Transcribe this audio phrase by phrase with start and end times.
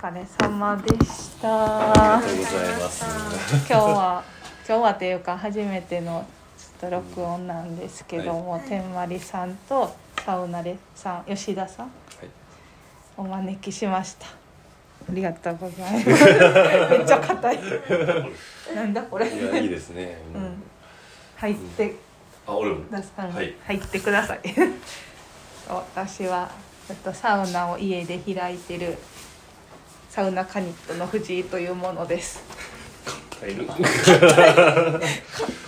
[0.00, 2.18] 疲れ様でした。
[2.18, 3.04] ありがとうございます。
[3.50, 4.24] 今日は
[4.68, 6.24] 今日はっていうか初めての
[6.56, 9.92] ちょっと録音なんですけども、天まりさんと
[10.24, 11.90] サウナレさん吉田さん
[13.16, 14.26] お招きしました。
[14.26, 14.30] あ
[15.10, 16.06] りがとうございます。
[16.06, 17.58] めっちゃ硬い。
[18.76, 19.26] なんだこれ。
[19.28, 20.22] いやいいですね。
[20.32, 20.62] うん。
[21.38, 21.96] 入って
[22.46, 22.84] あ俺も。
[22.92, 23.52] はい。
[23.66, 24.40] 入ってください。
[25.68, 26.48] 私は
[26.86, 28.96] ちょっとサウナを家で開いてる
[30.18, 32.42] サウナカニットの藤井というものです。
[33.40, 33.54] も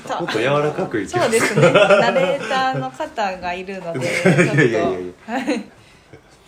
[0.08, 1.24] たっと柔らかくいきます。
[1.24, 1.72] そうですね。
[1.72, 4.52] ナレーターの方がいるので ちょっと。
[5.52, 5.64] い。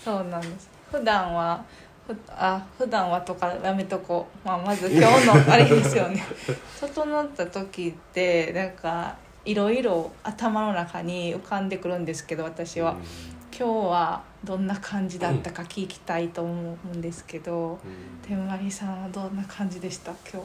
[0.05, 0.69] そうなんです。
[0.91, 1.65] 普段は
[2.05, 6.25] ふあ普段はとかやめとこう、まあ、まず今日のあれですよね。
[6.81, 9.15] 整った時ってなんか
[9.45, 12.97] いろいろ頭の中に浮かんでくるんですけど私は、
[13.57, 17.79] 今日はどんな感じだったか聞きたいと思うんですけど、うん。
[18.27, 20.11] 天まりさんはどんな感じでした？
[20.11, 20.45] 今い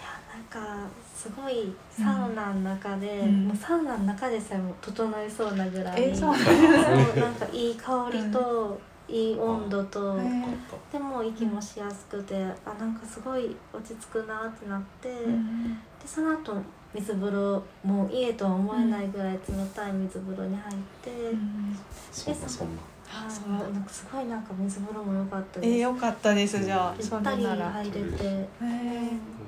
[0.00, 3.48] やなんかすごいサウナの中で、うん。
[3.48, 6.36] もうサウナの中でさえも整いそうなぐらいえそう。
[6.36, 10.44] そうなんかいい香りと、いい温度と、日、え
[10.92, 15.74] でも息もしやすくてあなんかすごい落ち着くなってなって、ーうん。
[15.74, 16.54] でその後
[16.94, 19.38] 水風呂もう家とは思えないぐらい冷
[19.74, 21.76] たい水風呂に入って、うん。
[22.12, 23.62] そんなそんな。
[23.66, 26.62] んかすごいなんか水風呂も良かったえー、です、よかったです。
[26.64, 27.98] じゃあゆそったり入れて。
[27.98, 28.48] え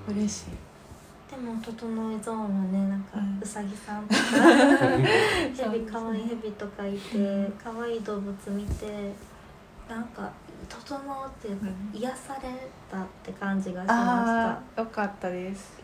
[0.09, 0.45] ー、嬉しい。
[1.31, 3.39] でも整いゾーンはねなんかうん。
[3.43, 4.21] うさぎさんとか
[4.97, 7.53] ヘビ可愛いヘビとかいてうん。
[7.63, 9.13] 可愛い動物見て
[9.89, 10.31] なんか
[10.69, 11.99] 整うっていうかうん。
[11.99, 12.49] 癒され
[12.91, 15.75] たって感じがしまああよかったです。
[15.79, 15.84] うん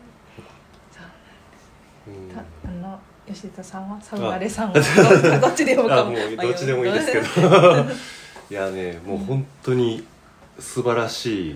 [2.65, 7.25] あの吉田さんはサウナレさんはどどっちでもあもうどっちでもいいですけど。
[8.49, 10.05] いやねもう本当に
[10.59, 11.55] 素晴らしい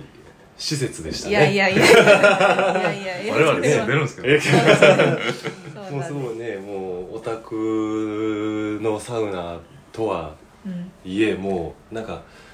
[0.58, 1.32] 施設でしたね。
[1.32, 3.34] いやいやいやいやいやいや。
[3.34, 9.60] 我々ねそれは出るんですけどえそうもうすごいねもうオタクのサウナ
[9.92, 10.36] とは
[10.66, 12.22] うんいえもうなんか「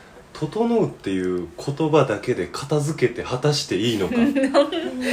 [0.41, 4.21] 整う」っていう言葉だけで片付けて果たしていいのか と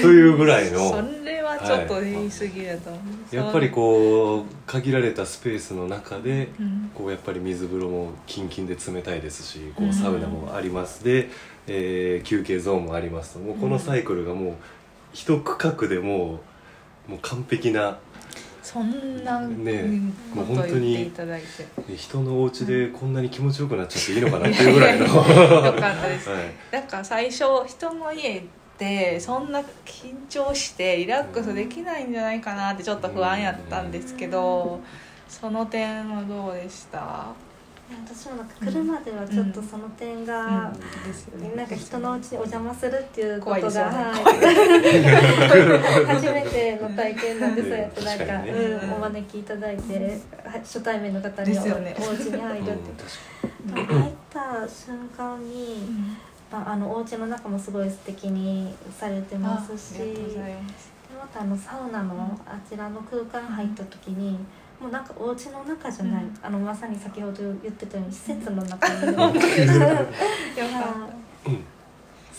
[0.09, 2.99] いうぐらいそのれはちょっと言い過ぎだと思
[3.33, 9.91] う、やっぱりこう限られたスペースの中でう、ん、こうやっぱり水風呂もキンキンで冷たいですしこうん。
[9.91, 11.05] うサウナもあります。
[11.05, 11.29] で、
[11.67, 13.35] えー休憩ゾーンもあります。
[13.35, 14.55] ともうこのサイクルがもう
[15.13, 16.41] 一区画でも
[17.09, 17.99] うもう完璧な
[18.63, 21.67] そんなねうんもう本当に言っていただいて。
[21.91, 26.29] で人のお家でこんなに気持ちよくなっちゃっていいのかなっていうぐらいの、 よはかったです。
[26.29, 26.33] い、
[26.73, 28.43] なんか最初人の家っ
[28.79, 34.81] てそんな緊張してリラックスできないんじゃないかなってちょっと不安やったんですけど
[35.29, 37.27] その点はどうでした？
[37.91, 40.71] 私もなんか車ではちょっとその点が、
[41.07, 41.55] ですよね。
[41.57, 43.71] なんか人のうちにお邪魔するっていうことが、ね。
[43.71, 44.13] は
[46.05, 46.05] い。
[46.07, 46.43] 初め
[47.51, 47.55] ん。
[47.55, 48.51] でそうやってなんか、ね。
[48.51, 51.97] うん、お招きいただいては初対面の方にお,、ですよね。
[51.99, 52.79] お家に入るって、うん
[53.69, 55.89] 入った瞬間に、
[56.51, 59.99] まあ、あのお家の中もすごい素敵にされてますします。
[59.99, 64.39] でまたあのサウナのあちらの空間入った時に、
[64.81, 66.39] もうなんかお家の中じゃない、うん。
[66.43, 69.07] あのまさに先ほど言ってたように施設の中に。
[69.13, 69.33] よかっ
[71.47, 71.65] うん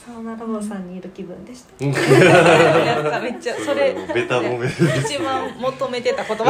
[0.09, 1.85] サウナラボさんにいる気分でした。
[3.21, 6.45] めっちゃそれベタ褒め一番求めてた言葉。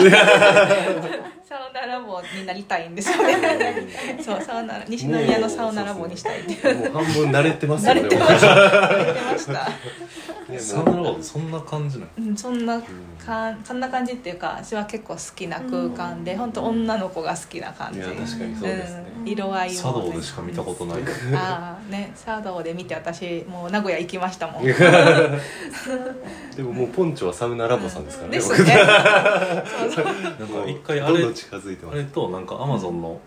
[1.44, 3.36] サウナラボになりたいんですよね。
[4.24, 6.75] そうサウナ西宮のサウナラボにしたいっていう。
[6.78, 8.47] もう半分慣れてますよね慣れてました。
[8.47, 9.70] 慣れてました。
[10.50, 12.81] ねサウナロードそんな感じないうんそんな
[13.26, 18.00] かそんな感じっていうか私は結構好きな空間で本当女の子が好きな感じ。
[18.00, 19.06] いや確かにそうですね。
[19.20, 19.28] うん。
[19.28, 21.02] 色合いも茶道でしか見たことない。
[21.36, 24.63] ああね茶道で見て私もう名古屋行きましたもん。
[24.69, 24.73] で
[26.63, 28.57] ももうポンチョはサウナラボさんですからねですね。
[28.57, 28.63] そ
[29.87, 31.95] うそうなんか一回あれどんどん近づいてます。
[31.95, 33.19] あれとなんかアマゾンの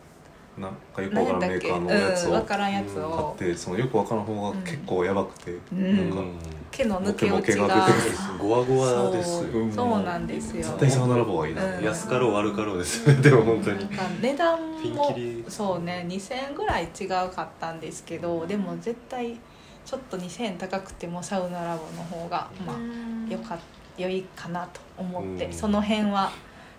[0.58, 3.32] なんかよくわからんメーカーのやつを買うん分からんやつを。
[3.34, 6.10] ってそのよくわからん方が結構やばくてうん。
[6.10, 6.22] なんか
[6.70, 8.38] 毛の抜け落ちがが出てくる。
[8.38, 9.62] ゴワゴワですよそう。
[9.62, 10.62] うんそうなんですよ。
[10.62, 11.64] 絶対サウナラボがいいな。
[11.78, 11.84] うん。
[11.84, 13.88] 安かろう悪かろうですでも本当に。
[14.20, 15.44] 値段ピンもキリ。
[15.48, 19.38] そうね2000円ぐらい違うかったんですけどでも絶対
[19.84, 23.56] ちょっと2000円高くてもサウナラボの方がまあよか
[23.98, 25.52] 良いかなと思ってうん。
[25.52, 26.30] その辺は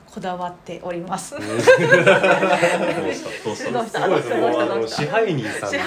[0.05, 1.35] こだわっております。
[1.41, 1.77] どうした？
[3.71, 3.83] どうした？
[3.83, 3.97] どうした？
[3.97, 5.79] すごいですもうあのどうした支配人さんそう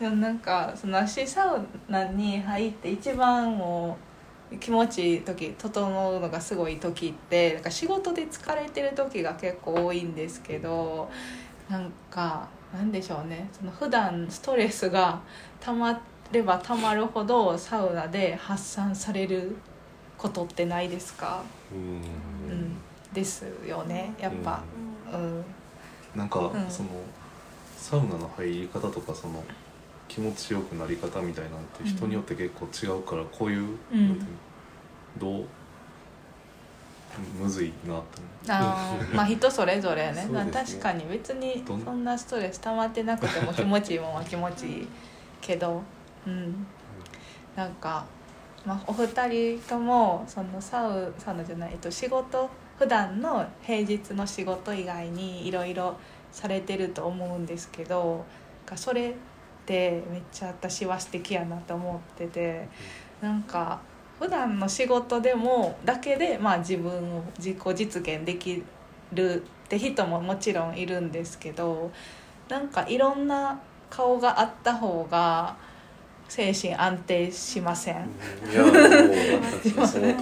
[0.00, 3.96] でもなんかその足サウナに入って一番も
[4.52, 11.10] う気持ちいい時整うのがすごい時ってなんか仕事で疲れてる時が結構多いんですけど
[11.70, 13.48] なんかなんでしょうね。
[13.52, 15.20] その普段ストレスが
[15.60, 16.00] たま
[16.32, 19.56] ればたまるほどサウナで発散される
[20.18, 21.78] ことってないですか、うん。
[22.52, 22.76] うん、
[23.12, 24.62] ですよねやっぱ、
[25.12, 25.44] うん。
[26.14, 26.66] なんか、ん。
[26.68, 26.88] その
[27.76, 29.42] サウナの入り方とかその
[30.08, 34.08] 気持ちよくなり方みたいなんて人によって結構違うからこういう、うん。
[34.08, 34.26] なんてい
[35.24, 35.46] うのどう？
[37.40, 40.24] むずいなってあー まあ人それぞれね。
[40.24, 40.28] ね。
[40.30, 44.88] まあ確かに別にそんなストレス溜まってなくても気持ちいいもんは気持ちいい
[45.40, 45.82] けど。
[46.26, 46.66] うん。
[47.56, 48.04] なんか、
[48.64, 52.48] まあ、お二人ともそのサウサウナじゃない、えっと、仕事
[52.78, 55.96] 普段の平日の仕事以外にいろいろ
[56.30, 58.24] されてると思うんですけど
[58.76, 59.14] それっ
[59.66, 62.68] てめっちゃ私は素敵やなと思ってて。
[63.20, 63.80] なんか
[64.20, 68.62] 普段の仕事でもだけで、まあ、自分を自己実現でき
[69.12, 71.90] るって人ももちろんいるんですけど
[72.48, 73.58] なんかいろんな
[73.88, 75.56] 顔があった方が
[76.28, 78.08] 精神安定しません？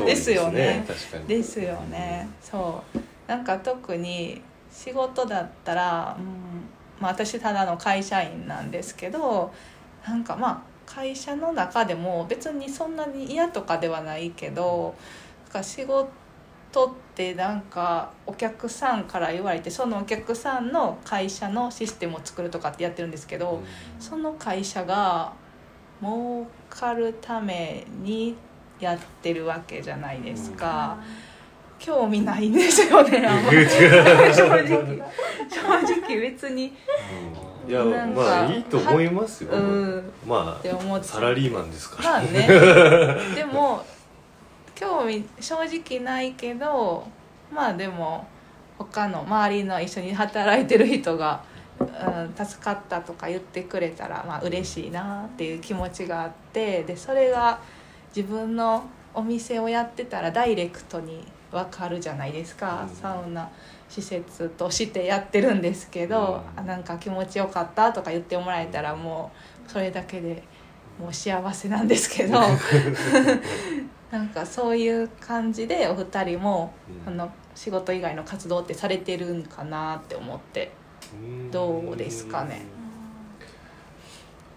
[0.06, 0.84] ですよね。
[1.26, 2.26] ですよね。
[2.40, 2.98] そう。
[3.30, 4.40] なんか特に
[4.72, 6.24] 仕事だったら、うん
[7.00, 9.52] まあ、私ただの会社員なんですけど
[10.06, 14.96] なんかまあ会社の中でも別にそんなに嫌とかではないけど
[15.44, 16.08] なんか仕事
[16.74, 23.62] ってなんかお客さんから言われてそのお客さんの会社のシステムを作るとかってやってるんですけど、
[24.00, 25.32] その会社が
[26.00, 28.34] 儲かるために
[28.80, 30.98] やってるわけじゃないですか、
[31.78, 33.22] 興味ないんですよね
[34.34, 34.66] 正直。
[35.48, 35.62] 正
[36.00, 36.76] 直別に
[37.68, 40.12] いやなんかまあいいと思いますよ、うん。
[40.26, 41.04] まって思っあちゃう。
[41.04, 42.48] サラリーマンですから、まあね。
[43.36, 43.84] でも
[44.74, 47.06] 興味正直ないけど
[47.52, 48.26] まあでも
[48.78, 51.42] 他の周りの一緒に働いてる人が、
[51.78, 57.58] うん、助かったとか言ってくれたらまあ嬉しいなっていう気持ちがあってでそれが
[58.16, 58.84] 自分の
[59.14, 62.96] お店をやってたらダイレクトに分かるじゃないですか、うん。
[62.96, 63.50] サウナ
[63.88, 66.61] 施設としてやってるんですけど、うん。
[66.61, 69.32] あなんか気持ちよかったとか言ってもらえたらも
[69.67, 70.43] うそれだけで
[71.00, 72.40] もう幸せなんですけど
[74.11, 76.73] なんかそういう感じでお二人も、
[77.06, 77.12] うん。
[77.12, 80.70] あの仕事以外の活動ってされてるんかなって思って
[81.50, 82.67] どうですかね？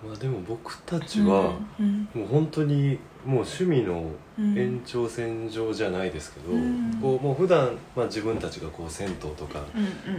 [0.05, 2.07] まあでも僕たちは、うん。
[2.13, 6.97] もう本当にもう趣味のうん延長線上じゃないですけど、うん。
[7.01, 9.59] こうもう普段まあ自分たちがこう銭湯とか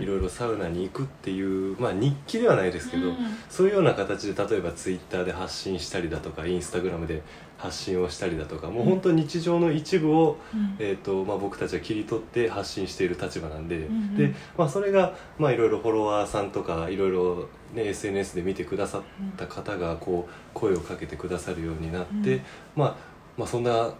[0.00, 3.16] いろいろサウナに行くっていう、まあ、日記ではないですけど、うん
[3.48, 7.22] そういうような形で例えばツイッターで発信したりだとかインスタグラムで
[7.58, 10.76] 発信をしたりだとかもう本当に日常の一部を、うん。
[10.78, 19.02] えーとまあ、僕たちは切り取って発信している立場なんで,、んうんでまあ、それがまあいろいろフォロワーさんとかいろいろ、ね、SNS で見てくださっ
[19.36, 22.42] た方がこう声をかけてくださるようになって、うん。
[22.76, 22.96] まあ、
[23.36, 23.92] まあそんな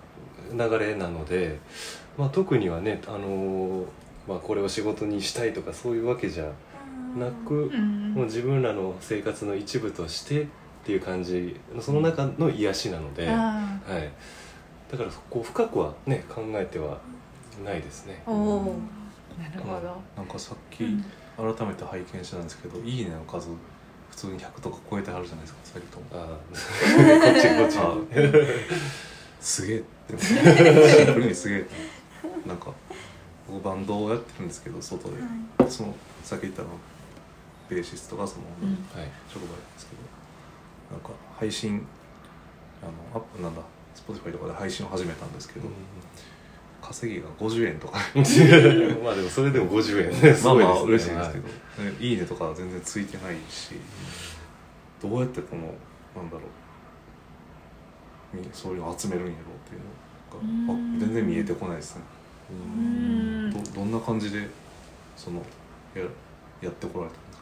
[0.52, 1.58] 流れなので、
[2.18, 3.84] まあ、特にはね、あのー
[4.28, 6.44] まあ、これを仕事にしたいとかそういうわけじゃ
[7.18, 8.14] なく、うん。
[8.14, 10.46] もう自分らの生活の一部としてっ
[10.84, 14.10] ていう感じその中の癒しなので、あはい、
[14.90, 16.98] だからこう深くはね考えては
[17.64, 18.22] ないですね。
[18.26, 18.30] ー。
[18.30, 18.62] おお
[19.38, 21.04] なるほど、なんかさっきうん
[21.36, 23.48] 改めて拝見したんですけど「いいね」の数
[24.10, 26.06] 普通に100とか超えてはるじゃないですか2人とも。
[26.12, 27.68] あー。
[27.68, 28.22] こっちこっ
[29.40, 29.44] ち。
[29.44, 30.22] すげえって。
[30.22, 31.66] シンプルにすげえ。
[32.46, 32.72] なんか
[33.48, 35.16] 僕バンドをやってるんですけど外で、
[35.68, 36.68] そのさっき言ったの
[37.68, 38.68] ベーシストがその、うん。
[38.98, 39.10] はい。
[39.28, 40.02] 職場なんですけど。
[40.92, 41.86] なんか配信
[42.82, 43.62] あのアップなんだ
[43.96, 45.68] Spotify とかで配信を始めたんですけど、
[46.82, 47.98] 稼ぎが50円とか。
[49.02, 50.34] まあでもそれでも50円ね。
[50.34, 50.64] すまあごいですね。
[50.74, 53.74] まあ嬉しいですはいけど、ねい、いねとかは全然ついてないし。
[55.00, 55.62] どうやってこの
[56.16, 56.42] なんだろ
[58.34, 58.36] う。
[58.36, 59.80] みそういうのを集めるんやろうっていう
[60.66, 60.96] のがうん。
[60.96, 62.02] あ全然見えてこないですね。
[62.50, 63.52] ううんん。
[63.52, 64.48] どどんな感じで
[65.16, 65.42] その
[65.94, 66.02] や
[66.60, 67.41] やってこられたんですか？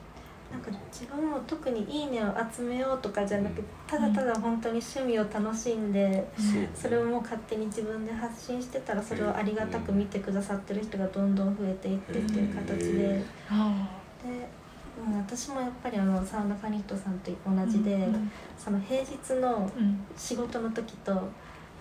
[0.51, 6.29] なんか自分も特に「いいね」を集めようとかじゃなくてただただ本当に趣味を楽しんで
[6.75, 12.99] それをもう勝手に自分で発信してたらそれをありがたく見てくださってる人がどんどん増えていってっていう形で。
[12.99, 13.89] であ
[14.25, 21.13] うん私もやっぱりあのサウナカニットさんと同じでうんその平日のうん仕事の時と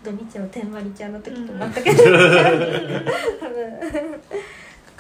[0.04, 3.06] 土日の天割りちゃんの時と全く違う
[3.42, 3.80] 多分。
[3.80, 4.20] だ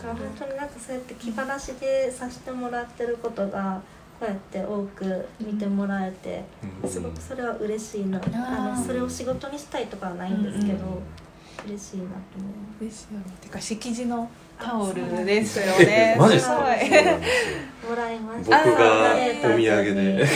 [0.01, 3.81] から本当になんかそうやって気晴らしでさせてもらってることが
[4.19, 6.43] こうやって多く見てもらえて
[6.83, 6.89] うん。
[6.89, 8.21] すごくそれは嬉しいな。
[8.33, 11.29] あのそれを仕事にしたいとかはないんですけどうん
[11.67, 12.47] 嬉しいなと思
[12.79, 13.49] ですよねて。
[13.49, 16.15] か敷地のタオルですよね。
[16.15, 16.59] えマジですよう
[17.89, 20.27] もらいまし僕が お土産で。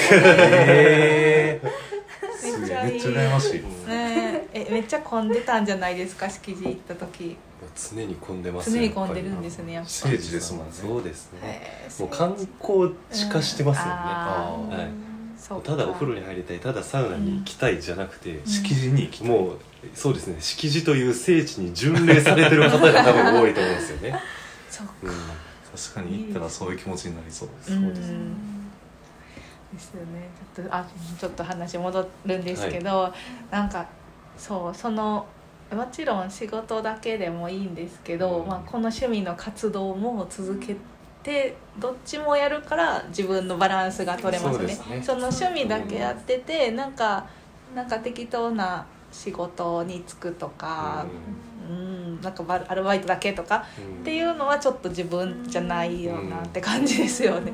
[0.67, 1.67] えー、
[2.53, 2.89] すげめっちゃいい。
[2.89, 4.49] えめっちゃ羨ましいねえ。
[4.53, 6.29] えめっちゃ混んでたんじゃないですか？
[6.29, 7.37] 敷地行った時。
[7.75, 10.73] 常に混んでます常よに混んでるんですねやっぱ聖地ですもんね。
[10.73, 11.89] そうですね。
[11.99, 14.77] もう観光地化してますよね、あー。
[14.77, 14.91] はい。
[15.37, 15.71] そうか。
[15.71, 19.59] ただお風呂に入りたいただサウナに行きたいじゃなくて、敷地に行きもう
[19.93, 20.37] そうですね。
[20.39, 24.19] 敷地という聖地に巡礼されてる方が多分多いと思うんですよね、
[24.69, 25.11] そううん。
[25.75, 27.93] 確かに行ったらそういう気持ちになりそうです、うん。
[27.93, 28.17] ですね
[29.73, 30.29] ですよね。
[30.55, 30.85] ちょっとあ
[31.19, 33.13] ちょっと話戻るんですけど、
[33.51, 33.85] なんか
[34.37, 35.25] そうその
[35.71, 38.47] もちろん仕事だけでもいいんですけど、うん。
[38.47, 40.75] まあ、この趣味の活動も続け
[41.23, 44.75] てどっちもやるから自分のバランスが取れますね。
[44.75, 45.01] そね。
[45.01, 47.25] その趣味だけやっててなんか
[47.75, 51.05] なんか適当な仕事に就くとか、
[51.69, 57.53] うん、なんかバアルバイトだけとかうんっていうのはちょっと自分じゃないよなって感じですよね。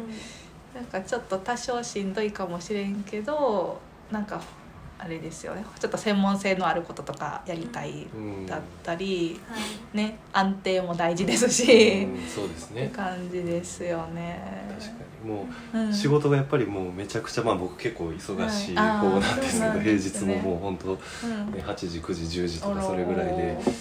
[0.79, 4.41] なんかちょっと多少しんどいかもしれんけどなんか
[4.97, 5.63] あれですよね。
[5.79, 8.45] ちょっと専門性のあることとかやりたいうん。
[8.45, 9.97] だったり、はい。
[9.97, 12.91] ね安定も大事ですし、うんそうですね。
[12.93, 14.41] 感じですよね。
[14.77, 14.91] 確か
[15.23, 15.29] に。
[15.29, 15.89] もうん。
[15.89, 20.21] う仕事がやっぱりもうめちゃくちゃまあ僕結構忙しい方なんですけどんですね。
[20.23, 21.51] 平日ももう本当うん。
[21.53, 23.57] ね8時9時10時とあからそれぐらいで。
[23.57, 23.73] ー。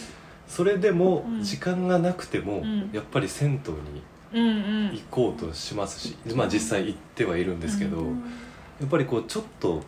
[0.46, 1.42] それでもうん。
[1.42, 2.90] 時間がなくてもうん。
[2.92, 4.02] やっぱり銭湯にうんうん
[4.32, 8.06] 行こうとしますしまあ実際行ってはいるんですけどう
[8.80, 9.82] やっぱりこうちょっと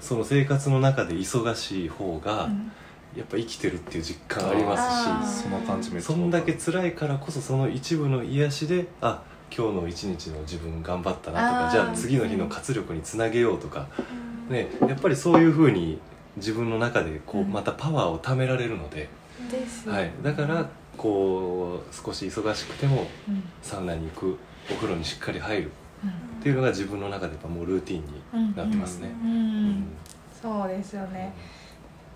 [0.00, 2.72] その生活の中で忙しい方がうん。
[3.16, 4.76] やっぱ生きてるっていう実感ありま
[5.24, 13.88] すしその感じそんだけ辛いからこそその一部の癒しであ今日の一日の自分頑張ったなとかじゃあ次の日の活力につなげようとか、
[14.48, 14.54] うん。
[14.54, 15.98] ね、やっぱりそういうふうに
[16.36, 17.50] 自分の中でこううん。
[17.50, 19.08] またパワーを貯められるので、
[19.50, 23.42] ですはい、だからこう少し忙しくてもうん。
[23.62, 24.38] サウナに行く
[24.70, 25.70] お風呂にしっかり入る。
[26.04, 26.10] うん。
[26.10, 26.12] っ
[26.42, 28.04] ていうのが自分の中でやっぱもうルーティン
[28.50, 29.14] になってますね。
[29.22, 29.30] うん。
[29.30, 29.34] う
[29.70, 29.84] ん。
[30.42, 31.32] そうですよね。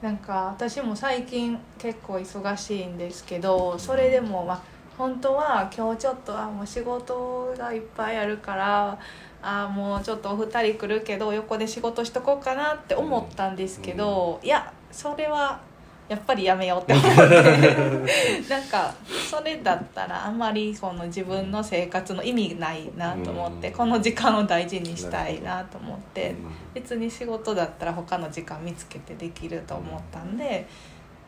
[0.02, 4.62] なんか私も最近結構忙しいんですけどそれでもまあ
[4.98, 8.98] 本当は今日ちょっとあもう仕事がいっぱいあるから
[9.42, 15.60] あもうちょっとお二人来るけど横で仕事しとこうかなって思ったんですけど、いやそれは
[16.09, 18.42] やっぱりやめようって思って。
[18.49, 18.94] なんか
[19.30, 23.75] それだったらあんまりこの自分の生活の意味ないなと思って、うん。
[23.75, 26.30] この時間を大事にしたいなと思って。
[26.30, 26.37] うん。
[26.75, 30.66] 別に仕事だったら他の時間見つけてできると思ったんで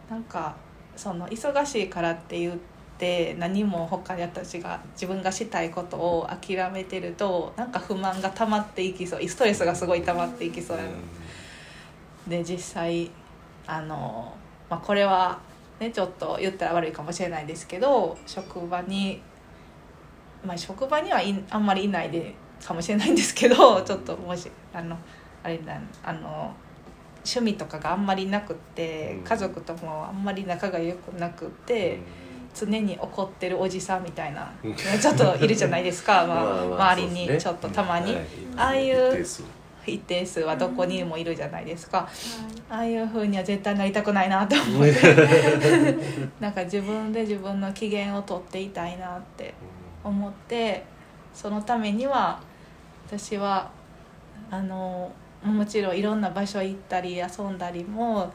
[0.08, 0.54] なんか
[0.96, 2.56] その忙しいからって言っ
[2.98, 10.84] て何も他に私が自分がしたいことを諦めてるとなんか不満が溜まっていきそうストレスがすごい溜まっていきそうや
[12.26, 13.10] で実際
[13.66, 14.34] あの、
[14.70, 15.38] まあ、これは、
[15.78, 19.20] ね、ちょっと言ったら悪いかもしれないですけど職場に、
[20.44, 24.96] まあ、職場にはいあんまりいないでかもしれないんですけど ちょっともしあの
[25.42, 26.54] あれだあの
[27.24, 29.24] 趣味とかがあんまりなくってうん。
[29.24, 31.98] 家族ともあんまり仲が良くなくって。
[32.54, 36.40] 常に怒ってるおじさんみたいなうんちょっといるじゃないですか、 ま
[36.78, 38.24] あ周りにちょっとたまに、はい。
[38.56, 39.44] ああい一う
[39.90, 42.08] 一定数はどこにもいるじゃないですか、
[42.68, 45.96] ああいう風には絶対なりたくないなと思って
[46.40, 49.54] なんか自分で自分の機嫌を取っていたいなって
[50.02, 50.84] 思って
[51.32, 52.40] そのためには
[53.06, 53.70] 私は
[54.50, 55.12] あの
[55.42, 58.32] もちろんいろんな場所行ったり遊んだりも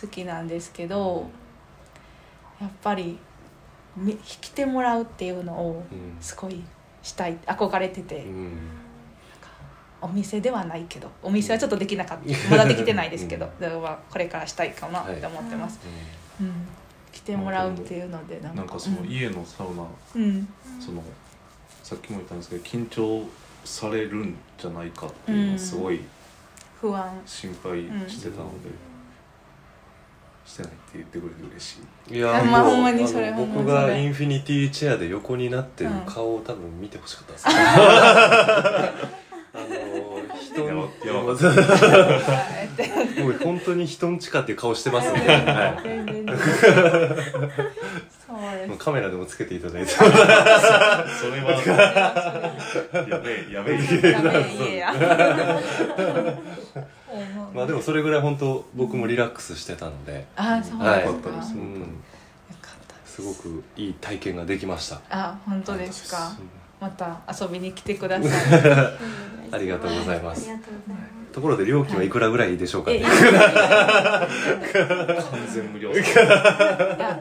[0.00, 1.28] 好きなんですけど
[2.60, 3.18] やっぱり
[3.96, 6.16] み引きてもらうっていうのをうん。
[6.20, 6.62] すごい
[7.02, 8.24] したい憧れてて。
[8.24, 8.85] うん
[10.00, 12.50] お店ではないけどお店はちょっとできなかった。
[12.50, 15.80] まだできてないですけど、だからこれからしたいかなって思ってます、
[16.40, 16.52] うん。
[17.12, 18.56] 来てもらうっていうのでなんか。
[18.58, 19.84] なんかその家のサウナ、
[20.14, 20.48] うん、うん
[20.80, 21.02] その
[21.82, 23.24] さっきも言ったんですけど緊張
[23.64, 26.00] されるんじゃないかっていうのをすごい
[26.80, 27.20] 不安。
[27.24, 28.68] 心配してたので、
[30.44, 31.78] してないって言ってくれて嬉し
[32.10, 32.16] い。
[32.16, 38.92] いやまあもうほんまにそれ僕がインフィニティチェアで横になってるうん顔を多分見てほしかったです、あ
[40.86, 45.68] の人やばのやばもうってもう本当に人んちかっていう顔してますんで、は
[48.74, 49.90] い、カメラでもつけていただいて。
[49.90, 50.10] それ
[51.40, 51.52] は
[53.08, 53.52] やべえ。
[53.52, 54.12] やべえ。
[54.12, 54.92] ダメ家や
[57.54, 61.08] まあでもそれぐらい本当僕もリラックスしてたので、あそうはいで
[61.42, 61.60] すう
[63.06, 68.62] すすごくいい体験ができましたあ本当ですかうんまた遊びに来てください
[69.52, 70.50] ありがとうございます。
[70.50, 71.02] ありがとうござい。
[71.02, 73.18] ますところで料金はいくらぐらいでしょうかね、えいや完
[75.52, 75.92] 全無料。
[75.92, 76.06] いやい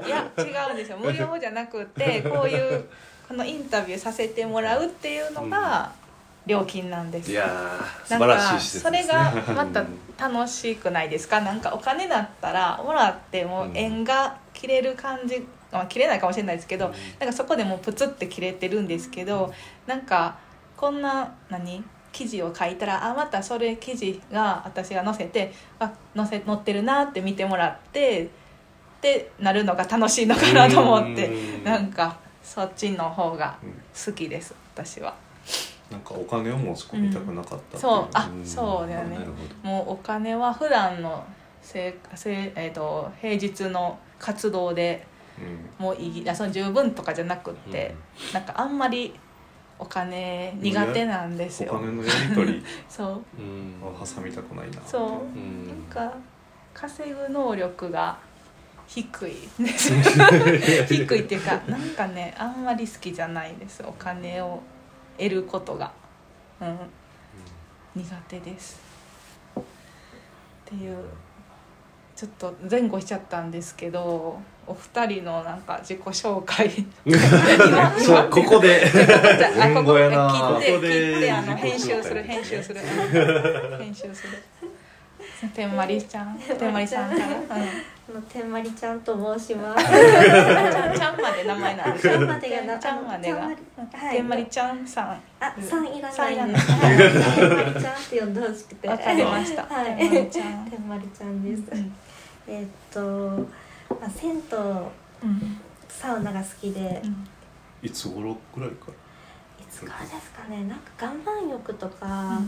[0.10, 0.42] や違
[0.72, 0.98] うんですよ。
[0.98, 2.86] 無料じゃなくて こういう
[3.28, 5.92] このインタビューさせてもらうっていうのが、
[6.46, 7.30] 料金なんです。
[7.32, 9.84] いやーなん素晴らしいか施設それがまた
[10.30, 11.42] 楽しくないですか？
[11.42, 16.92] なんかお金だったらもらっても縁が切れる感じ、まあ、切れないかもしれないですけど、うん。
[17.20, 19.54] なんかそこでもうプツって切れてるんですけど
[19.88, 20.36] なんか
[20.78, 21.84] こんな何？
[22.16, 28.30] 記事を書いたらあまたそれ記事が私が載せてあ載せ載ってるなって見てもらってっ
[29.02, 31.28] てなるのが楽しいのかなと思って。
[31.28, 31.64] うん。
[31.66, 33.74] なんかそっちの方がうん
[34.06, 35.14] 好きです私は。
[35.92, 39.18] なんかお金を持ち込みたくなかったっそうあんそうだよね。
[39.62, 41.26] もうお金は普段の
[41.62, 45.06] せせ、えー、と平日の活動で
[45.38, 45.86] うん。
[45.86, 47.94] もういいあその十分とかじゃなくって、
[48.34, 49.14] なんかあんまり
[49.78, 51.74] お金苦手なんですよ。
[51.74, 52.64] お金のやり取り。
[52.88, 53.42] そう。
[53.42, 53.82] うん。
[53.82, 54.82] は挟みたくないな。
[54.86, 55.38] そう。
[55.38, 55.68] うん。
[55.68, 56.14] なんか
[56.74, 58.18] 稼ぐ能力が
[58.88, 59.34] 低い
[60.88, 63.84] 低いっていうかなんかねあんまり好きじゃないです。
[63.86, 64.62] お金を
[65.18, 65.92] 得ることが。
[66.62, 66.78] うん。
[67.96, 68.80] 苦手です。
[69.58, 69.64] っ
[70.66, 70.98] ていう
[72.16, 76.70] ちょっと前後しちゃったんですけどお二人のなんか自己紹介。
[78.00, 78.84] そうここで。
[78.84, 80.90] あ前後やな切ってここで。
[80.90, 82.80] 切ってあの編集する編集する。
[83.80, 84.44] 編集する。
[85.54, 85.72] てん。
[85.76, 86.38] まりちゃん。
[86.38, 87.34] てんまりさんから、うん。
[87.34, 89.86] あのてんまりちゃんと申します。
[89.86, 93.38] ちゃんちゃんまで名前なんですちゃんまでがなちゃんまでが
[94.12, 95.22] ちゃんまりちゃんさん。
[95.40, 96.46] あ、さんいらない。
[96.46, 96.72] んです。
[96.72, 98.88] はい、てんまりちゃんって呼んでほしくて。
[98.88, 101.62] わかりましたはい、てんまりちゃんてんまりちゃんです。
[101.72, 101.96] うん
[102.48, 103.48] えーっと、ま
[104.02, 104.42] あ、銭湯、
[105.24, 107.02] うんサウナが好きで。
[107.04, 107.28] うん。
[107.82, 108.94] いつ頃ぐらいから？
[109.64, 112.40] いつからですかね、なんか岩盤浴とか、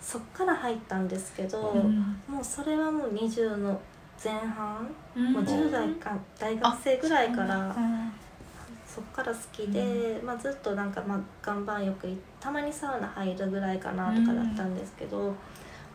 [0.00, 1.70] そっから入ったんですけど。
[1.70, 2.20] うん。
[2.28, 3.80] もうそれはもう20の
[4.22, 5.32] 前半、うん。
[5.32, 7.68] もう10代か、大学生ぐらいから。
[7.68, 8.12] うん
[8.86, 15.34] そっから好きで、まあ、ずっとなんか、まあ、岩盤浴いたまにサウナ入るぐらいかなとかだったんですけど、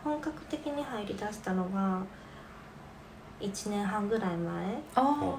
[0.03, 2.03] 本格的に入りだしたのが
[3.41, 4.81] 1年半ぐらい前。
[4.95, 5.35] あ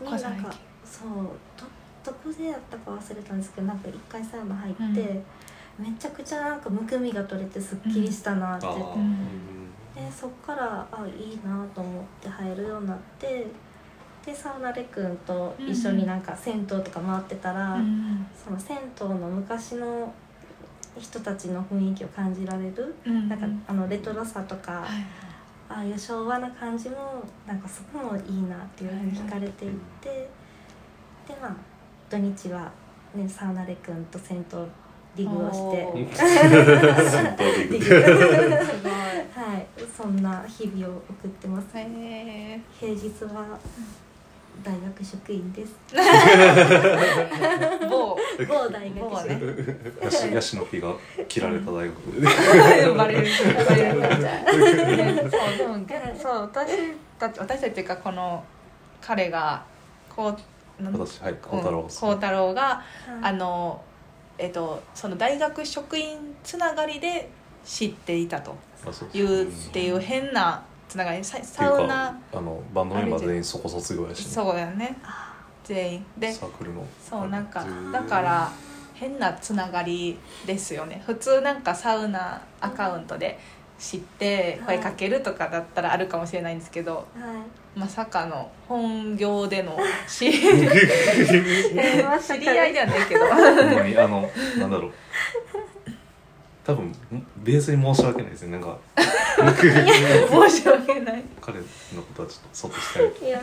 [0.00, 0.36] になん。
[0.42, 1.08] かそう
[1.56, 1.66] ど
[2.04, 5.84] どこでやったか忘れたんですけどなんか一回サウナ入って、うん。
[5.84, 13.46] めちゃくちゃなんかむくみが取れてすっきりしたなって、うんでそっからあいいなと思って入るようになって
[14.24, 17.74] でサウナレくんと一緒になんか銭湯とか回ってたら。
[17.74, 18.26] うん。
[18.44, 20.12] その銭湯の昔の
[20.98, 25.29] 人たちの雰囲気を感じられる、うんなんかあのレトロさとか、はい
[25.70, 30.08] ああいう昭和な感じもなんかそこもいいなっていうふうに惹かれていって、
[31.28, 31.56] でまあ
[32.10, 32.72] 土日は、
[33.14, 34.66] ね、サウナレくんと銭湯
[35.16, 35.84] リグをして
[39.32, 39.66] はい。
[39.96, 41.78] そんな日々を送ってます。
[41.78, 43.58] へえ平日は
[44.62, 45.74] 大学職員です。
[47.88, 48.16] 某。
[48.48, 49.40] 某大学某ね
[50.02, 50.94] ヤシヤシの木が
[51.28, 51.94] 切られた大学。
[52.90, 53.48] 呼ばれるそう
[55.56, 55.78] でも
[56.18, 58.44] そう私たち私たちっていうかこの
[59.00, 59.64] 彼が
[60.14, 60.36] こ
[60.78, 62.82] うなん私はい孝太郎うん孝太郎がはい
[63.22, 63.82] あの
[64.38, 67.30] えっとその大学職員つながりで
[67.64, 68.56] 知っていたと
[69.12, 74.24] いうっていう変なつながりササウナあのバンドメンバー全員そこ卒業やし。
[74.24, 74.96] ねそうだよね。
[75.62, 76.04] 全員。
[76.18, 76.84] でサークルの。
[77.08, 78.50] そうなんかだから
[78.94, 81.00] 変なつながりですよね。
[81.06, 83.38] 普通なんかサウナアカウントで
[83.78, 87.78] 知って声かけるとかだったらあるかもしれないんですけどはい。
[87.78, 89.78] まさかの本業での
[90.10, 90.50] 知り合
[92.66, 92.72] い。
[92.72, 93.26] じゃないけど。
[93.30, 94.92] あのなんだろう。
[96.64, 96.92] 多分
[97.42, 98.52] ベースに申し訳ないですね。
[98.52, 101.22] なんか申し訳ない。
[101.40, 101.64] 彼の
[102.02, 103.26] ことはちょっとそっとしてあげて。
[103.26, 103.38] いや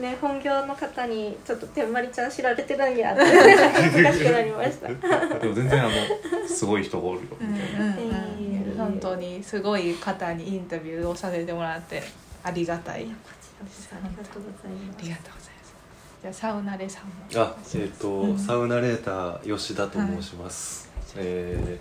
[0.00, 4.88] ね本業の方にちょっとてんまりちゃん知られてるんやって恥ずかしくなりました。
[5.38, 5.90] でも全然あの
[6.48, 12.02] すごい人がおるようんみたいな、うんうんえー本当にすごい方にインタビューをさせてもらって
[12.42, 12.96] ありがたい。
[12.96, 15.04] ありがとうございあます。
[15.04, 15.74] りがとうございます。
[16.22, 18.38] じゃあサウナレさんもあえっ、と、うん。
[18.38, 21.78] サウナレーター吉田と申します、えー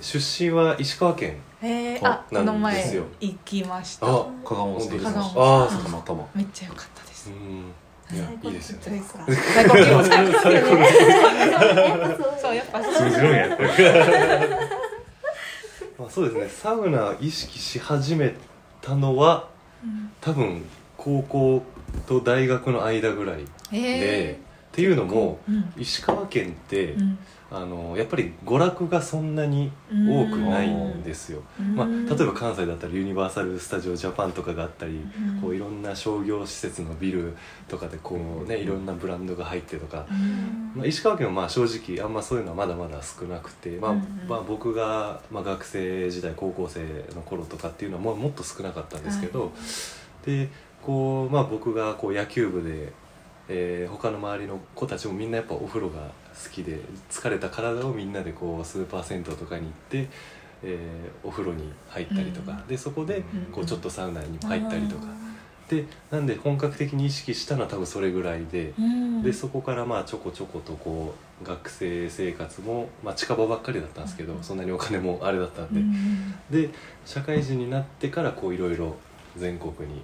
[0.00, 3.04] 出身は石川県へえああこの前なんですよ。
[3.20, 4.06] 行きました。
[4.06, 7.30] あ香川温泉行きました香川あーたまたまめっちゃ良かったです。
[7.30, 7.72] うん。
[8.14, 9.02] いやいいですよね。
[9.08, 10.08] 最高最高気持ち
[10.42, 12.38] 最高やっぱそう。
[12.42, 13.32] そうやっぱ通じる。
[13.32, 13.64] んやって
[15.98, 16.48] まあ、そうですね。
[16.48, 18.34] サウナ意識し始め
[18.82, 19.48] たのは
[19.82, 20.10] うん。
[20.20, 20.64] 多分
[20.96, 21.62] 高校
[22.06, 24.38] と大学の間ぐらいで、
[24.72, 25.72] っていうのもうん。
[25.78, 27.18] 石川県って、うん
[27.54, 31.42] ああのやっぱり娯楽がそんなに多くないんですよ、
[31.74, 35.40] まあ、例えば関西だったらユニバーサル・スタジオ・ジャパンとかがあったり、うん。
[35.40, 37.36] こういろんな商業施設のビル
[37.68, 40.06] とかでこうねいろんなブランドが入ってとか、
[40.74, 43.94] まあ、石川県はまあ正直あんまそういうのはまだまだ少なくて、まあ
[44.28, 46.80] まあ、僕がまあ学生時代高校生
[47.14, 49.52] の頃とかっていうのはもうもっと少なかったんですけど、
[50.24, 50.48] で
[50.84, 52.92] こう、まあ、僕がこう野球部で、
[53.48, 56.80] えー他の周りの子たちもみんなやっぱお風呂が好きで
[57.10, 60.08] 疲れた体をみんなでこうスーパー銭湯とかに行って、
[60.62, 62.66] えーお風呂に入ったりとか、うん。
[62.66, 63.52] でそこでうん。
[63.52, 65.06] こうちょっとサウナにも入ったりとか、
[65.68, 68.72] でなんで本格的に意識したのは多分それぐらいで。
[68.78, 69.22] うん。
[69.22, 74.42] でそこからまあちょこちょことこう学生生活も、まあ、近場ばっかりだったんですけど、うん。
[74.42, 76.34] そんなにお金もあれだったんで、うん。
[76.50, 76.70] で
[77.06, 78.96] 社会人になってからこういろいろ
[79.36, 80.02] 全国に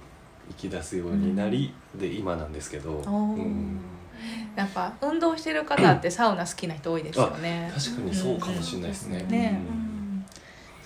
[0.49, 3.79] 行き出すようになり、で今なんですけど、うん。
[4.55, 7.71] やっぱ運動してる方ってサウナ好きな人多いですよね。
[7.73, 9.19] 確かにそうかもしれないですね。
[9.19, 9.29] うん。
[9.29, 9.61] ね。
[9.69, 9.91] うん。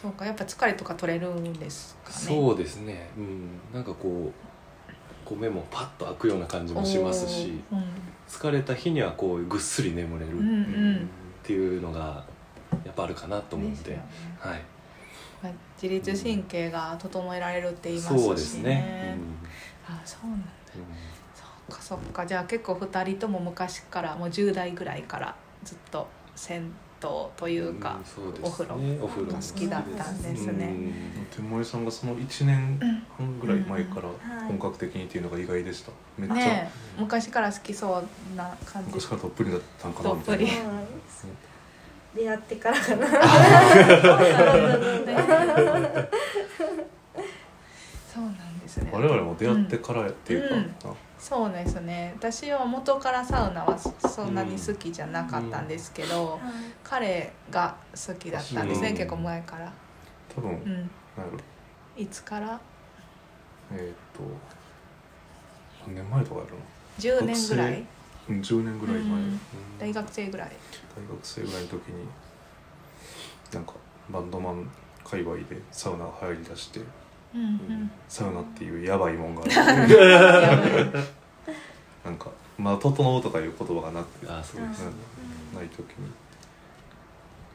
[0.06, 2.15] そうかやっぱ疲れとか取れるんですかね。
[2.15, 7.82] そうですね、うん、なんかこうこう目もパッと開くような感じもしますしおー。
[8.28, 11.00] 疲れた日にはこうぐっすり眠れるうんうんっ
[11.41, 12.24] ていうのが
[12.84, 14.06] やっぱあるかなと思って、ね。
[14.39, 14.60] はい、まあ
[15.82, 18.19] 自律神経が整えられるって言いますしね。
[18.19, 19.17] そうですね、
[19.88, 20.48] あそうなんだ。
[20.76, 20.88] うんうん
[21.67, 22.26] そっかそっか。
[22.28, 26.71] じゃあ結構2人とも昔からもう10代ぐらいからずっと銭湯
[27.36, 28.48] というか、そうですね。
[28.48, 30.76] お風呂お風呂が好きだったんですね。
[31.36, 32.80] 天森さんがその1年
[33.17, 34.48] 半ぐらい前からうん。
[34.48, 35.91] 本格的にっていうのが意外でした。
[36.19, 36.36] めっちゃ。
[36.36, 37.02] ねえ。
[37.02, 38.89] 昔から好きそうな感じ。
[38.89, 40.52] 昔からどっぷりだったんかなみたいな
[42.15, 43.08] 出会ってからかな。
[48.13, 48.89] そうなんですね。
[48.93, 50.75] 我々も出会ってからっていうか、うん。
[51.19, 52.13] そうですね。
[52.17, 56.39] 私は元からサウナはそそんなに好きじゃなかったんですけど、
[56.84, 58.95] 彼が好きだったんですね、うん。
[58.95, 59.73] 結構前から。
[60.34, 60.89] 多分、うん。
[62.01, 62.60] いつから？
[63.73, 64.21] えーっと
[65.88, 66.58] 何年前とかやろ
[66.99, 67.84] 10年ぐらい
[68.30, 69.40] うん10年ぐらい前、うん。
[69.80, 70.52] 大学生ぐらい。
[70.96, 72.08] 大学生ぐらいの時に
[73.54, 73.74] なんか
[74.10, 74.70] バンドマン
[75.04, 76.82] 界隈でサウナが入りだして
[77.34, 77.92] うんうん。
[78.08, 80.92] サウナっていうやばいもんがあってやばい
[82.04, 84.92] なんかまあ「整う」とかいう言葉がなくてあそうですね、
[85.54, 86.12] ない時に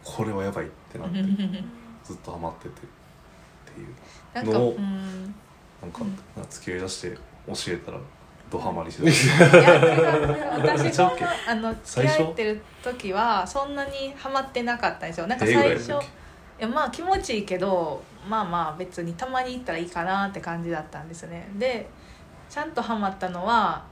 [0.04, 1.22] これはやばいってなって
[2.04, 2.72] ずっとハマっててっ
[3.74, 3.94] ていう。
[4.34, 5.34] なんか、のうん、
[5.82, 6.04] なんかう
[6.40, 6.46] ん。
[6.48, 7.98] 付き合いだして教えたら
[8.50, 9.58] ドハマりしてた。
[9.58, 15.94] いや私そんなあの付き合ってる時はそんなにハマってなかったんですよなんか最初い
[16.58, 21.48] やまあ気持ちいいけどまあまあ別にたまに行ったらいいかなって感じだったんですね。
[21.56, 21.88] で
[22.48, 23.84] ちゃんとハマったのは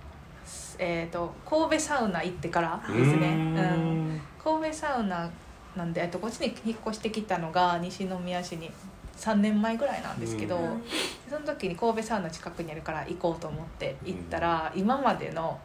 [0.79, 5.31] えー、と神戸サウナ行ってからですね、うん、神戸サウナ
[5.77, 8.71] なんで、えっと、こっちに引っ越してきたのが西宮市に
[9.19, 10.83] 3年前ぐらいなんですけど、うん。
[11.29, 15.59] その時に神戸サウナ近くにあるから行こうと思って行ったら、今までの,、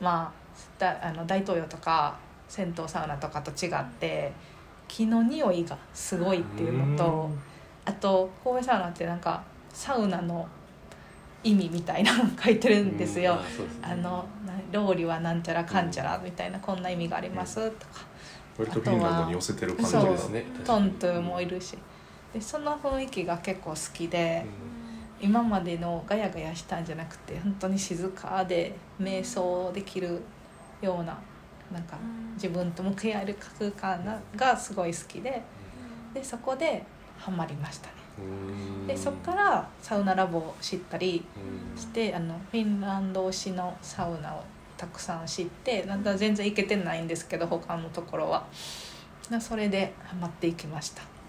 [0.00, 4.32] まあ、だあの大東洋とか銭湯サウナとかと違って
[4.88, 7.30] 木の匂いがすごいっていうのと、
[7.84, 10.46] あと神戸サウナってなんかサウナの
[11.42, 13.34] 意味みたいなの書いてるんですよ。
[13.34, 13.66] あすね。
[13.82, 18.04] あのなロウリュはなんちゃらかんちゃらみたいな、こんな意味がありますとか、
[18.58, 21.78] 割とフィンランドに寄せてる感じそうがですねトントゥもいるし
[22.32, 24.44] でその雰囲気が結構好きで、
[25.20, 30.22] 今までのガヤガヤしたんじゃなくて本当に静かで瞑想できる
[30.80, 31.18] ような
[31.70, 31.98] なんか
[32.34, 35.42] 自分と向き合える空間ががすごい好きで
[36.14, 36.84] でそこで
[37.18, 37.94] ハマりましたね。
[38.18, 38.86] うん。
[38.86, 41.78] でそこからサウナラボを知ったりうん。
[41.78, 44.42] してあのフィンランド推しのサウナを
[44.76, 48.46] たくさん知ってなんだ全然行けてないんですけど他のところは。
[49.28, 51.02] なそれでハマっていきました。
[51.02, 51.19] うん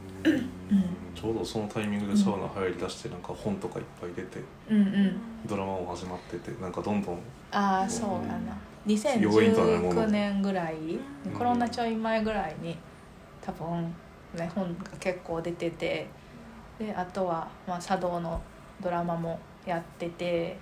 [1.16, 5.22] ちょうどそのタイミングでサウナ入りだしてなんか本とかいっぱい出てうんうん。
[5.48, 7.20] ドラマも始まっててなんかどんどん
[7.52, 8.58] ああそうだな。
[8.86, 10.76] 要因となるもの2019年ぐらい
[11.38, 12.76] コロナちょい前ぐらいに
[13.42, 13.94] 多分
[14.36, 16.08] ね本が結構出てて
[16.80, 18.42] であとは、まあ、茶道の
[18.82, 20.58] ドラマもやってて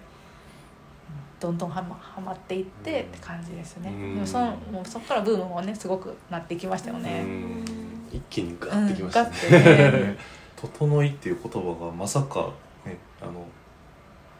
[1.39, 4.15] どんどんはまはまっていってって感じですね、うん。
[4.15, 7.63] でもそのもうそこからブームもねすごくなってきましたようね、ん
[8.11, 10.17] 一気にガうんッてきましたガねッてね
[10.55, 12.49] 「整い」っていう言葉がまさか
[12.85, 13.45] ねあの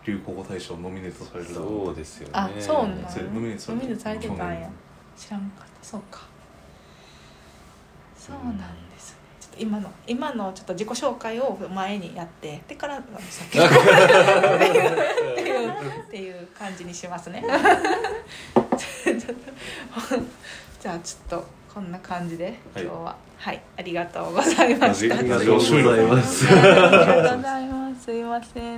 [0.06, 2.34] 流行語大賞ノミネートされるそうですよね。
[2.34, 4.70] あそうなんそれノミネートされてノミネートされてたんや。
[5.18, 5.86] 知らんかった。
[5.88, 6.22] そうか。
[8.18, 8.58] そうなん
[8.90, 9.18] ですね。
[9.40, 13.70] ちょっと今の今のちょっと自己紹介を前にやってでからあのさっきのっ
[14.58, 14.92] ていう
[15.34, 17.44] っていうっていう感じにしますね。
[17.46, 19.34] ちょっと
[20.80, 22.84] じゃあちょっとこんな感じではい。
[22.84, 23.16] 今日は。
[23.38, 25.18] はい、ありがとうございました。
[25.18, 26.46] ありがとうございます。
[26.46, 28.04] ありがとうございます。
[28.04, 28.78] すいません